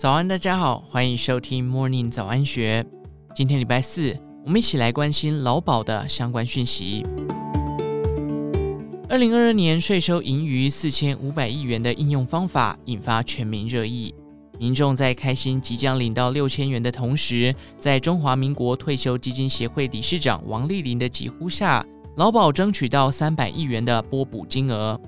[0.00, 2.82] 早安，大家好，欢迎收听 Morning 早安学。
[3.34, 7.04] 今天礼拜四，我们一起来关心劳保的相关讯息。
[9.10, 14.14] 二零二二年税收盈余四千五百亿元的应用方法引发全民热议。
[14.58, 21.84] 民众在开心即将领到六千元的同时，在中华民国退休基金协会理事长王丽玲的疾呼下，
[22.16, 24.98] 劳保争取到三百亿元的拨补金额。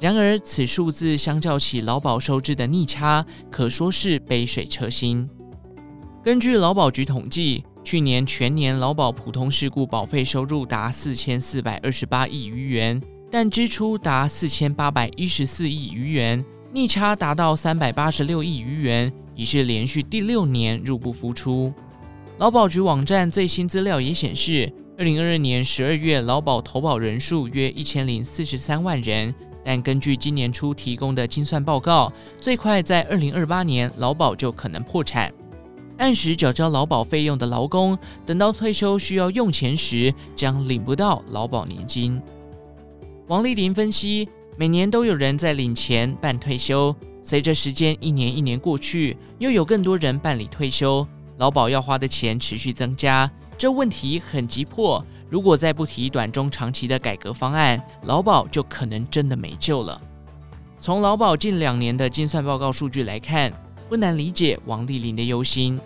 [0.00, 5.28] 然而，此数字相较起劳保收支的逆差，可说是杯水车薪。
[6.22, 21.72] 根据劳保局统计，去年全年劳保普通事故保费收入达四千四百二十八亿余元，但支出达四千八百一十四亿余元，逆差达到三百八十六亿余元，已是连续第六年入不敷出。
[22.38, 29.34] 劳保局网站最新资料也显示，二零二二年十二月劳保投保人数约一千零四十三万人。
[29.68, 35.30] 但根据今年初提供的精算报告，最快在二零二八年劳保就可能破产。
[35.98, 42.18] 按时缴交劳保费用的劳工，等到退休需要用钱时，将领不到劳保年金。
[43.26, 51.06] 王丽玲分析，每年都有人在领钱办退休，随着时间一年一年过去，又有更多人办理退休，
[51.36, 55.04] 劳保要花的钱持续增加，这问题很急迫。
[55.30, 60.00] 如果再不提短中长期的改革方案，劳保就可能真的没救了。
[60.80, 63.52] 从劳保近两年的精算报告数据来看，
[63.88, 65.78] 不难理解王丽玲的忧心。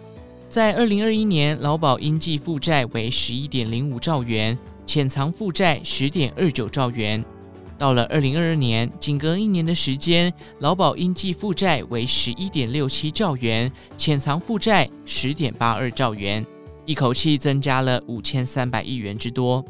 [0.48, 7.25] 在二零二一年，劳保应计负债为十一点零五兆元，潜藏负债十点二九兆元。
[7.79, 16.47] 到了二零二二年，仅隔一年的时间，劳保应计负债为十一点六七兆元，潜藏负债十点八二兆元。
[16.85, 19.65] 一口气增加了五千三百亿元之多。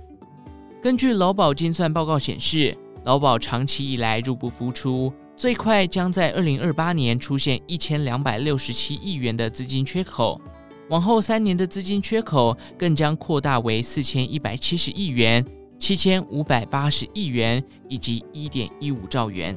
[0.83, 10.41] 根据劳保精算报告显示，劳保长期以来入不敷出，最快将在二零二八年出现一千两百六十七亿元的资金缺口，
[10.89, 15.45] 往后三年的资金缺口更将扩大为四千一百七十亿元、
[15.79, 19.57] 七千五百八十亿元以及一点一五兆元。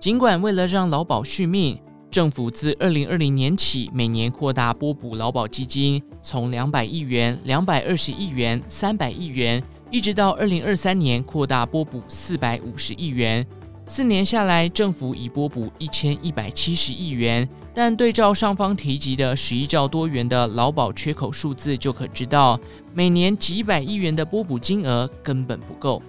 [0.00, 1.78] 尽管为了让劳保续命，
[2.10, 13.46] 政府自二零二零年起，每年扩大拨补劳保基金，从两百亿元、两百二十亿元、三百亿元，一直到二零二三年扩大拨补四百五十亿元。
[13.84, 17.48] 四年下来，政府已拨补一千一百七十亿元。
[17.74, 22.58] 但对照上方提及的十一兆多元的劳保缺口数字，就可知道，
[22.92, 26.02] 每年几百亿元的拨补金额根本不够。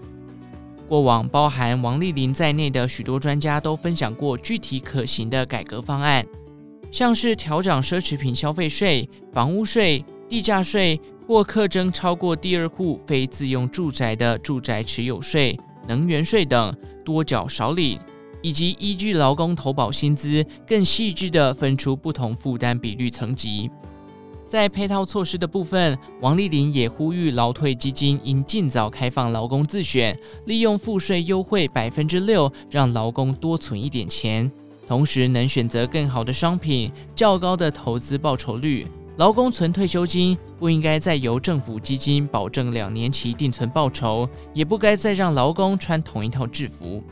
[0.89, 6.25] 过往包含王丽玲在内的许多专家都分享过具体可行的改革方案，
[6.89, 15.55] 像是调涨奢侈品消费税、房屋税、地价税，或课征超过第二户非自用住宅的住宅持有税、
[15.87, 17.99] 能源税等，多缴少领，
[18.41, 23.69] 以及依据劳工投保薪资，更细致地分出不同负担比率层级。
[24.49, 34.51] 在配套措施的部分，王丽玲也呼吁劳退基金应尽早开放劳工自选，利用赋税优惠百分之六，让劳工多存一点钱，
[34.87, 38.87] 同时能选择更好的商品、较高的投资报酬率。
[39.17, 47.03] 劳工存退休金不应该再由政府基金保证两年期定存报酬，也不该再让劳工穿同一套制服。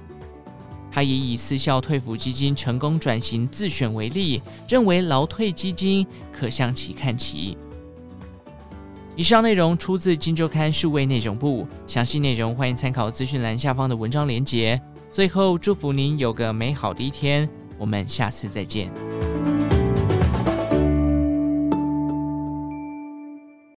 [0.97, 6.03] 他也以私校退抚基金成功转型自选为例，认为劳退基金
[6.33, 7.55] 可向其看齐。
[9.15, 14.81] 以上内容出自《金周刊》数位内容部，详细内容欢迎参考资讯栏下方的文章连结。
[15.11, 17.47] 最后，祝福您有个美好的一天，
[17.77, 18.91] 我们下次再见。